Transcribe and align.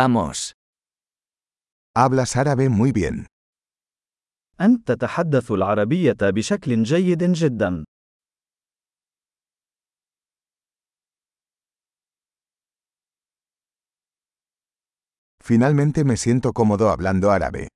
Vamos. 0.00 0.52
Hablas 1.94 2.36
árabe 2.36 2.68
muy 2.68 2.92
bien. 2.92 3.26
أنت 4.60 4.92
تتحدث 4.92 5.52
العربية 5.52 6.16
بشكل 6.22 6.82
جيد 6.82 7.24
جدا. 7.24 7.84
Finalmente 15.42 16.04
me 16.04 16.16
siento 16.16 16.52
cómodo 16.52 16.90
hablando 16.90 17.30
árabe. 17.30 17.68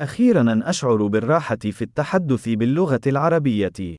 أخيرا 0.00 0.70
أشعر 0.70 1.06
بالراحة 1.06 1.56
في 1.56 1.82
التحدث 1.82 2.48
باللغة 2.48 3.00
العربية. 3.06 3.96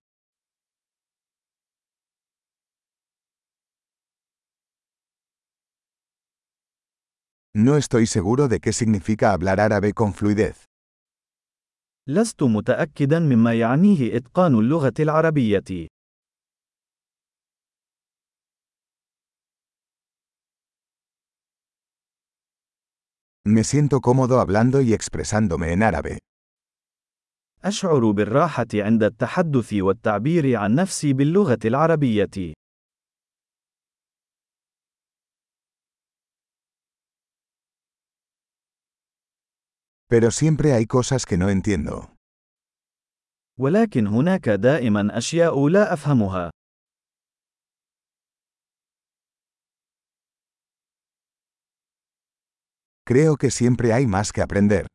No 7.57 7.77
estoy 7.77 8.05
seguro 8.05 8.49
de 8.49 8.59
qué 8.59 8.73
significa 8.73 9.31
hablar 9.31 9.61
árabe 9.61 9.93
con 9.93 10.13
fluidez. 10.13 10.65
لست 12.07 12.43
متأكدا 12.43 13.19
مما 13.19 13.53
يعنيه 13.53 14.17
إتقان 14.17 14.55
اللغة 14.55 14.93
العربية. 14.99 15.87
Me 23.47 23.63
siento 23.63 24.01
cómodo 24.01 24.41
hablando 24.41 24.81
y 24.81 24.93
expresándome 24.93 25.71
en 25.71 25.83
árabe. 25.83 26.17
أشعر 27.63 28.11
بالراحة 28.11 28.67
عند 28.75 29.03
التحدث 29.03 29.73
والتعبير 29.73 30.55
عن 30.55 30.75
نفسي 30.75 31.13
باللغة 31.13 31.59
العربية. 31.65 32.53
Pero 40.10 40.30
siempre 40.30 40.72
hay 40.72 40.86
cosas 40.86 41.26
que 41.26 41.36
no 41.36 41.48
entiendo. 41.50 42.08
ولكن 43.58 44.06
هناك 44.06 44.48
دائما 44.48 45.18
أشياء 45.18 45.68
لا 45.68 45.92
أفهمها. 45.92 46.50
Creo 53.04 53.36
que 53.36 53.50
siempre 53.50 53.92
hay 53.92 54.06
más 54.06 54.32
que 54.32 54.40
aprender. 54.42 54.86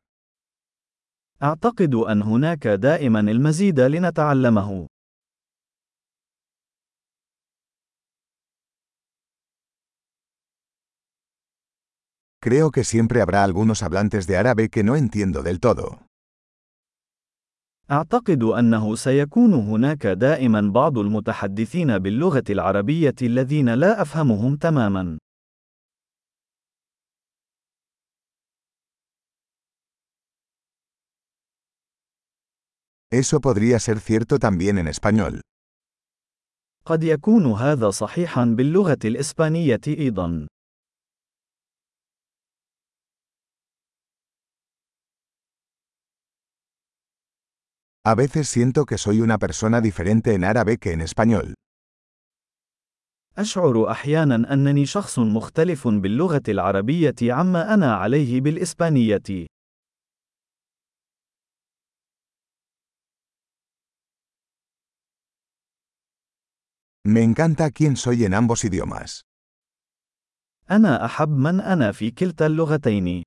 أعتقد 1.42 1.94
أن 1.94 2.22
هناك 2.22 2.66
دائما 2.66 3.20
المزيد 3.20 3.80
لنتعلمه. 3.80 4.86
Creo 12.40 12.70
que 12.70 12.84
siempre 12.84 13.22
habrá 13.22 13.42
algunos 13.44 13.82
hablantes 13.82 14.26
de 14.26 14.36
árabe 14.36 14.68
que 14.68 14.84
no 14.84 14.96
entiendo 14.96 15.42
del 15.42 15.58
todo. 15.60 15.98
أعتقد 17.90 18.42
أنه 18.42 18.94
سيكون 18.96 19.54
هناك 19.54 20.06
دائما 20.06 20.60
بعض 20.60 20.98
المتحدثين 20.98 21.98
باللغة 21.98 22.44
العربية 22.50 23.14
الذين 23.22 23.74
لا 23.74 24.02
أفهمهم 24.02 24.56
تماما. 24.56 25.18
Eso 33.12 33.40
podría 33.40 33.78
ser 33.78 34.00
cierto 34.00 34.38
también 34.38 34.78
en 34.78 34.88
español. 34.88 35.40
قد 36.84 37.04
يكون 37.04 37.52
هذا 37.52 37.90
صحيحا 37.90 38.44
باللغة 38.44 38.98
الإسبانية 39.04 39.80
أيضا. 39.88 40.46
A 48.03 48.15
veces 48.15 48.49
siento 48.49 48.85
que 48.85 48.97
soy 48.97 49.21
una 49.21 49.37
persona 49.37 49.79
diferente 49.79 50.33
en 50.33 50.43
árabe 50.43 50.77
que 50.79 50.91
en 50.91 51.01
español. 51.01 51.53
أشعر 53.37 53.91
أحيانا 53.91 54.53
أنني 54.53 54.85
شخص 54.85 55.19
مختلف 55.19 55.87
باللغة 55.87 56.41
العربية 56.47 57.15
عما 57.21 57.73
أنا 57.73 57.95
عليه 57.95 58.41
بالإسبانية. 58.41 59.47
Me 67.03 67.23
encanta 67.23 67.71
quién 67.71 67.95
soy 67.97 68.25
en 68.25 68.33
ambos 68.33 68.63
idiomas. 68.63 69.21
أنا 70.71 71.05
أحب 71.05 71.29
من 71.29 71.59
أنا 71.59 71.91
في 71.91 72.11
كلتا 72.11 72.45
اللغتين. 72.45 73.23